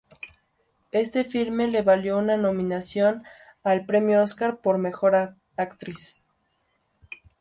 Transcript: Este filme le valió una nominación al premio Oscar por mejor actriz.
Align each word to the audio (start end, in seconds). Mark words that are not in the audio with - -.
Este 0.91 1.23
filme 1.23 1.67
le 1.67 1.83
valió 1.83 2.17
una 2.17 2.35
nominación 2.35 3.21
al 3.63 3.85
premio 3.85 4.23
Oscar 4.23 4.59
por 4.59 4.79
mejor 4.79 5.37
actriz. 5.57 6.17